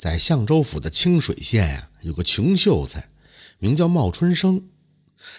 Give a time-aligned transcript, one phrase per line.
[0.00, 3.10] 在相州府的清水县呀，有个穷秀才，
[3.58, 4.62] 名叫茂春生。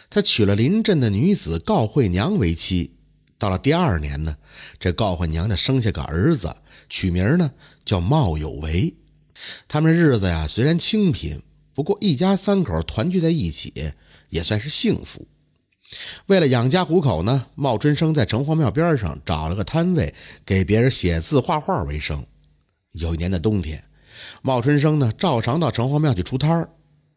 [0.08, 2.94] 他娶了邻镇的女子告惠娘为妻。
[3.40, 4.38] 到了第二年呢，
[4.80, 6.56] 这告惠娘家生下个儿子，
[6.88, 7.52] 取名呢
[7.84, 8.94] 叫茂有为。
[9.68, 11.42] 他们日子呀虽然清贫，
[11.74, 13.74] 不过一家三口团聚在一起，
[14.30, 15.28] 也算是幸福。
[16.28, 20.14] 为了养家糊口呢，茂春生在城隍庙边上找了个摊位，
[20.46, 22.24] 给别人写字画画为生。
[22.92, 23.84] 有一年的冬天。
[24.42, 26.70] 茂春生呢，照常到城隍庙去出摊儿。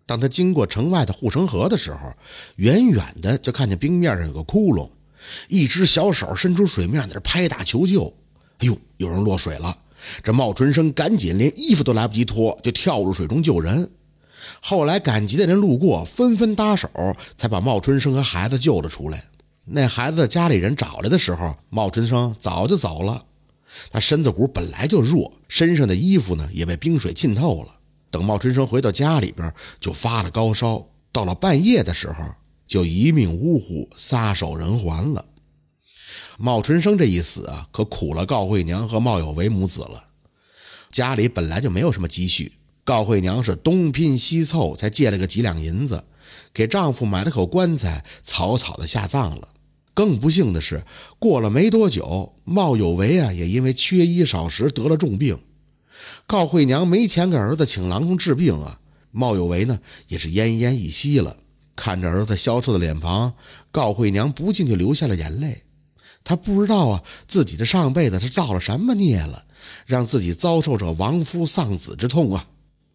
[0.07, 2.13] 当他经过城外的护城河的时候，
[2.57, 4.91] 远远的就看见冰面上有个窟窿，
[5.49, 8.13] 一只小手伸出水面，在这拍打求救。
[8.59, 9.77] 哎呦，有人落水了！
[10.23, 13.91] 这茂春生赶紧连衣服都来不及脱，就跳入水中救人。
[14.61, 16.89] 后来赶集的人路过，纷纷搭手，
[17.37, 19.25] 才把茂春生和孩子救了出来。
[19.65, 23.25] 那孩子家里人找来的时候，茂春生早就走了。
[23.91, 27.81] 他身子骨本来就弱，身上的衣服呢也被冰水浸透了。
[28.11, 30.87] 等茂春生回到家里边，就发了高烧。
[31.13, 32.25] 到了半夜的时候，
[32.67, 35.25] 就一命呜呼，撒手人寰了。
[36.39, 40.09] 茂春生这一死啊，可苦了告惠娘和茂有为母子了。
[40.91, 46.05] 家里本来就没有什么积蓄，告惠娘是东拼西凑才借了个几两银子，
[46.53, 49.49] 给丈夫买了口棺材，草草的下葬了。
[49.95, 50.85] 更不幸的是，
[51.19, 55.41] 过了没多久，茂有为啊也因为缺衣少食得了重病。
[56.27, 58.81] 告惠娘没钱给儿子请郎中治病啊，
[59.13, 59.79] 茂有为呢
[60.09, 61.37] 也是奄奄一息了。
[61.77, 63.33] 看着儿子消瘦的脸庞，
[63.71, 65.63] 告惠娘不禁就流下了眼泪。
[66.23, 69.45] 她不知道啊，自己的上辈子是造了什么孽了，
[69.87, 72.47] 让自己遭受着亡夫丧子之痛啊。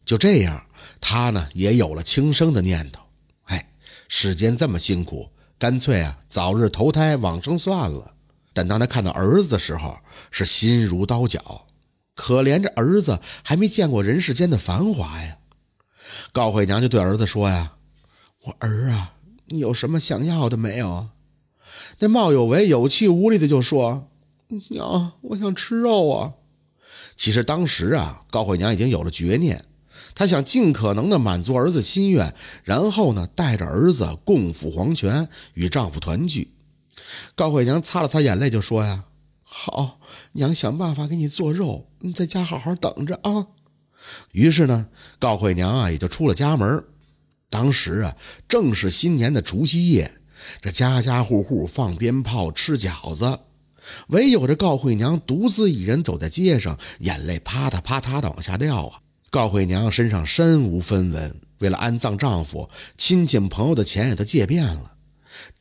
[0.05, 0.65] 就这样，
[0.99, 3.01] 她呢也有了轻生的念头。
[3.45, 3.69] 哎，
[4.07, 5.29] 世间这么辛苦。
[5.59, 8.15] 干脆啊，早日投胎往生算了。
[8.53, 9.99] 但当他看到儿子的时候，
[10.31, 11.67] 是心如刀绞。
[12.15, 15.37] 可怜这儿子还没见过人世间的繁华呀。
[16.31, 17.73] 高慧娘就对儿子说呀
[18.45, 19.13] ：“我儿啊，
[19.47, 21.09] 你有什么想要的没有？”
[21.99, 24.09] 那茂有为有气无力的就说
[24.71, 26.33] ：“娘，我想吃肉啊。”
[27.15, 29.65] 其实当时啊，高慧娘已经有了决念。
[30.15, 32.33] 她想尽可能的满足儿子心愿，
[32.63, 36.53] 然后呢，带着儿子共赴黄泉，与丈夫团聚。
[37.35, 39.05] 高慧娘擦了擦眼泪，就说：“呀，
[39.43, 39.99] 好，
[40.33, 43.47] 娘想办法给你做肉，你在家好好等着啊。”
[44.31, 44.87] 于是呢，
[45.17, 46.83] 高慧娘啊也就出了家门。
[47.49, 48.15] 当时啊，
[48.47, 50.19] 正是新年的除夕夜，
[50.61, 53.39] 这家家户户放鞭炮、吃饺子，
[54.09, 58.99] 唯有这高慧娘独自一人走在街上，眼泪啪嗒啪嗒的往下掉啊。
[59.29, 64.95] 告惠娘身上身无分文，为了安葬丈夫，亲戚朋友的钱也都借遍了。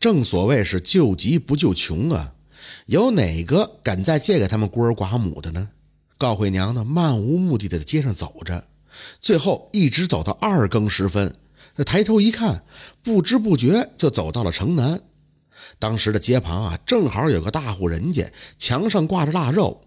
[0.00, 2.32] 正所谓是救急不救穷啊，
[2.86, 5.70] 有哪个敢再借给他们孤儿寡母的呢？
[6.16, 8.64] 告惠娘呢，漫无目的的在街上走着，
[9.20, 11.36] 最后一直走到二更时分，
[11.84, 12.64] 抬头一看，
[13.02, 15.00] 不知不觉就走到了城南。
[15.78, 19.82] 当时的街旁啊，正好有个大户人家，墙上挂着腊肉。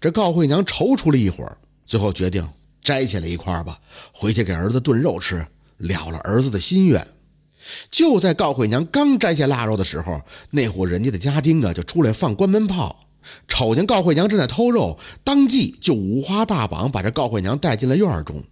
[0.00, 2.48] 这告惠娘踌躇了一会儿，最后决定。
[2.88, 3.78] 摘下来一块吧，
[4.14, 7.06] 回去给儿子炖肉吃，了了儿子的心愿。
[7.90, 10.22] 就在告慧娘刚摘下腊肉的时候，
[10.52, 13.04] 那户人家的家丁啊就出来放关门炮，
[13.46, 18.42] 瞅见告慧娘正在偷肉，当即就五花大绑把这告慧娘带进了院中。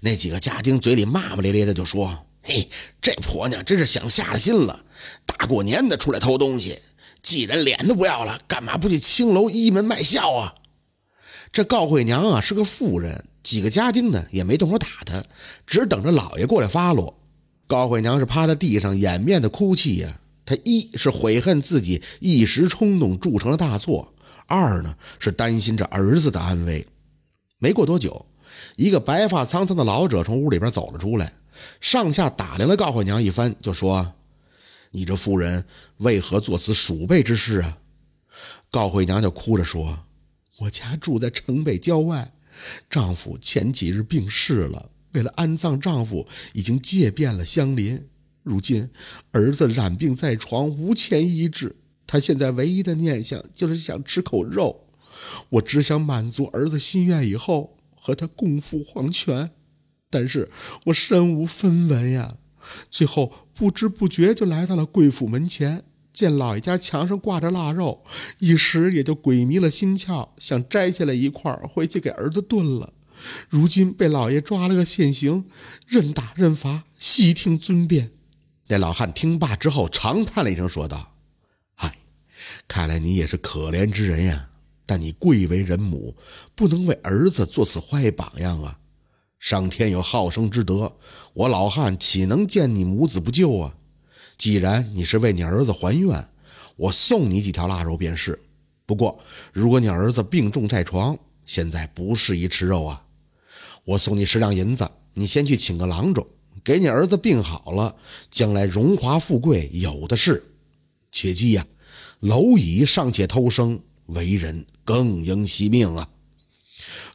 [0.00, 2.70] 那几个家丁嘴里骂骂咧咧的就说：“嘿，
[3.02, 4.86] 这婆娘真是想下了心了，
[5.26, 6.78] 大过年的出来偷东西，
[7.22, 10.54] 既然脸都不要了，干嘛不去青楼一门卖笑啊？”
[11.52, 13.26] 这告慧娘啊是个妇人。
[13.42, 15.24] 几个家丁呢也没动手打他，
[15.66, 17.18] 只等着老爷过来发落。
[17.66, 20.20] 高慧娘是趴在地上掩面的哭泣呀。
[20.44, 24.12] 她一是悔恨自己一时冲动铸成了大错，
[24.46, 26.84] 二呢是担心着儿子的安危。
[27.58, 28.26] 没过多久，
[28.74, 31.34] 一个白发苍苍的老者从屋里边走了出来，
[31.80, 34.14] 上下打量了高慧娘一番，就说
[34.90, 35.64] ：“你这妇人
[35.98, 37.78] 为何做此鼠辈之事啊？”
[38.72, 40.00] 高慧娘就哭着说
[40.58, 42.32] ：“我家住在城北郊外。”
[42.88, 48.06] 丈夫前几日病逝了，为了安葬丈夫，已经借遍了乡邻。
[48.42, 48.88] 如今
[49.32, 51.76] 儿子染病在床，无钱医治，
[52.06, 54.86] 他现在唯一的念想就是想吃口肉。
[55.50, 59.50] 我只想满足儿子心愿，以后和他共赴黄泉。
[60.08, 60.50] 但是
[60.86, 62.38] 我身无分文呀，
[62.88, 65.84] 最后不知不觉就来到了贵府门前。
[66.20, 68.04] 见老爷家墙上挂着腊肉，
[68.40, 72.92] 一时也就鬼迷了心窍，想摘下来一块回去给儿子炖了。
[73.48, 75.46] 如今被老爷抓了个现行，
[75.86, 78.10] 任打任罚，悉听尊便。
[78.68, 81.14] 那老汉听罢之后，长叹了一声，说道
[81.76, 81.96] ：“唉，
[82.68, 84.50] 看来你也是可怜之人呀。
[84.84, 86.14] 但你贵为人母，
[86.54, 88.80] 不能为儿子做此坏榜样啊。
[89.38, 90.98] 上天有好生之德，
[91.32, 93.76] 我老汉岂能见你母子不救啊？
[94.40, 96.26] 既然你是为你儿子还愿，
[96.76, 98.40] 我送你几条腊肉便是。
[98.86, 99.22] 不过，
[99.52, 101.14] 如果你儿子病重在床，
[101.44, 103.04] 现在不适宜吃肉啊。
[103.84, 106.26] 我送你十两银子，你先去请个郎中，
[106.64, 107.94] 给你儿子病好了，
[108.30, 110.42] 将来荣华富贵有的是。
[111.12, 111.66] 切记呀，
[112.22, 116.08] 蝼蚁尚且偷生，为人更应惜命啊！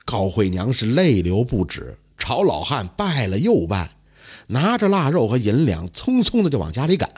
[0.06, 3.94] 高慧娘是泪流不止，朝老汉拜了又拜，
[4.47, 7.09] 拿着腊肉和银两，匆匆的就往家里赶。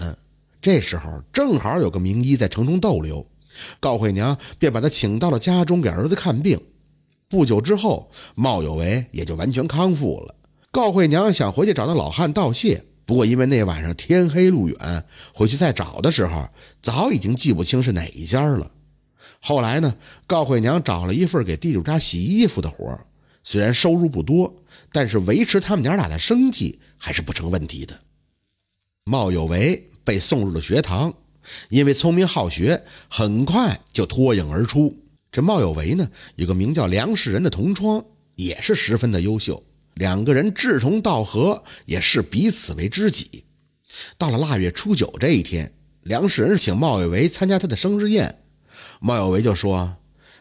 [0.62, 3.26] 这时候正好有个名医在城中逗留，
[3.80, 6.60] 高慧娘便把他请到了家中给儿子看病。
[7.30, 10.36] 不久之后，茂有为也就完全康复了。
[10.72, 12.84] 高慧娘想回去找那老汉道谢。
[13.06, 16.50] 不过，因为那晚上天黑路远，回去再找的时候，
[16.82, 18.72] 早已经记不清是哪一家了。
[19.40, 19.96] 后来呢，
[20.26, 23.00] 高慧娘找了一份给地主家洗衣服的活
[23.50, 24.54] 虽然收入不多，
[24.92, 27.98] 但是维持他们娘俩的生计还是不成问题的。
[29.06, 31.14] 茂有为被送入了学堂，
[31.70, 34.94] 因为聪明好学，很快就脱颖而出。
[35.32, 38.04] 这茂有为呢，有个名叫梁世仁的同窗，
[38.36, 39.64] 也是十分的优秀。
[39.94, 43.46] 两个人志同道合，也视彼此为知己。
[44.18, 48.42] 到了腊月初九这一天，梁世仁请茂有为参加他的生日宴。
[49.00, 49.96] 茂有为就说：“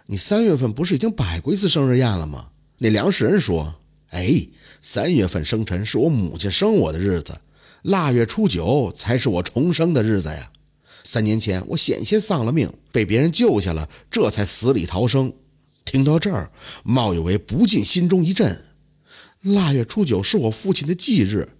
[0.06, 2.48] 你三月份不是已经摆过一次生日宴了吗？”
[2.78, 3.76] 那梁世仁说
[4.10, 4.48] ：“哎，
[4.82, 7.40] 三月份生辰是我母亲生我的日子，
[7.82, 10.52] 腊月初九才是我重生的日子呀。
[11.02, 15.32] 三年前我险些丧了命，被别人救下了，这才死里逃生。”
[15.86, 16.50] 听到这儿，
[16.82, 18.64] 茂有为不禁心中一震。
[19.40, 21.50] 腊月初九是我父亲的忌日，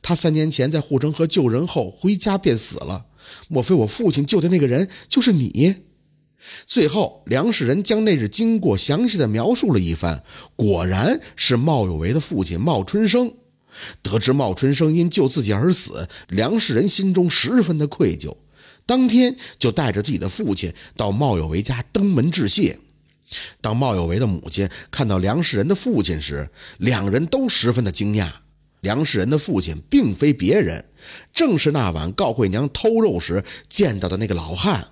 [0.00, 3.04] 他三年前在护城河救人后回家便死了。
[3.46, 5.76] 莫非我父亲救的那个人就是你？
[6.66, 10.22] 最后，梁世仁将那日经过详细的描述了一番，
[10.56, 13.32] 果然是茂有为的父亲茂春生。
[14.02, 18.36] 得知茂春生因救自己而死，梁世仁心中十分的愧疚，
[18.86, 22.78] 当天就带着自己的父亲到茂有为家登门致谢。
[23.60, 26.48] 当茂有为的母亲看到梁世仁的父亲时，
[26.78, 28.28] 两人都十分的惊讶。
[28.80, 30.84] 梁世仁的父亲并非别人，
[31.32, 34.86] 正是那晚告慧娘偷肉时见到的那个老汉。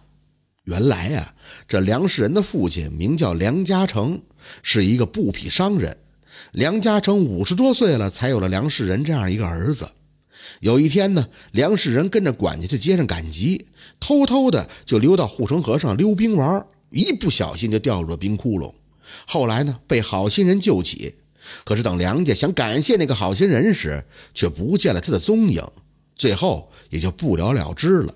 [0.64, 1.34] 原来呀，
[1.66, 4.22] 这梁世仁的父亲名叫梁家成，
[4.62, 5.96] 是一个布匹商人。
[6.52, 9.88] 梁家成五十多岁了，才有了梁世仁这样一个儿子。
[10.60, 13.66] 有一天呢，梁世仁跟着管家去街上赶集，
[13.98, 16.64] 偷偷的就溜到护城河上溜冰玩。
[16.90, 18.72] 一不小心就掉入了冰窟窿，
[19.26, 21.16] 后来呢被好心人救起。
[21.64, 25.64] 可是等梁家想感谢那个好心人时，却不见了他的踪影，
[26.14, 28.14] 最后也就不了了之了。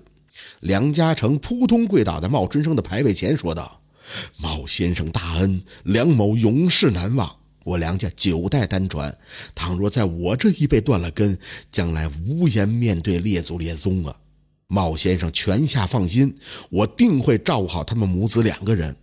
[0.59, 3.81] 梁家成扑通跪倒在茂春生的牌位前，说道
[4.37, 7.37] ：“茂先生大恩，梁某永世难忘。
[7.63, 9.17] 我梁家九代单传，
[9.53, 11.37] 倘若在我这一辈断了根，
[11.69, 14.15] 将来无颜面对列祖列宗啊。”
[14.69, 16.35] 茂先生全下放心，
[16.69, 18.97] 我定会照顾好他们母子两个人。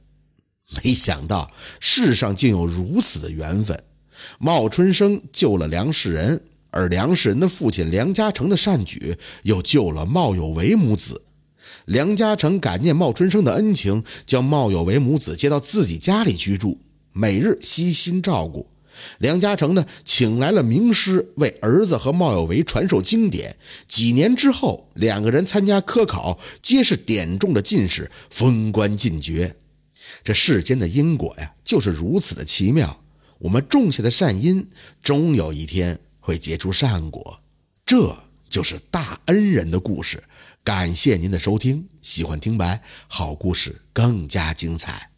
[0.83, 3.85] 没想到世上竟有如此的缘分，
[4.39, 6.43] 茂春生救了梁世仁，
[6.75, 11.23] 而梁世仁的父亲梁家成的善举又救了茂有为母子。
[11.87, 16.79] 梁家成感念茂春生的恩情，将茂有为母子接到自己家里居住，
[17.13, 18.69] 每日悉心照顾。
[19.19, 23.57] 梁家成呢，请来了名师为儿子和茂有为传授经典。
[23.87, 29.57] 几年之后，两个人参加科考，皆是点中的进士，封官进爵。
[30.23, 33.01] 这世间的因果呀，就是如此的奇妙。
[33.41, 34.67] 我们种下的善因，
[35.03, 37.43] 终有一天会结出善果。
[37.85, 38.17] 这
[38.49, 40.25] 就是大恩人的故事。
[40.63, 45.14] 感谢您的收听，喜欢听白好故事更加精彩。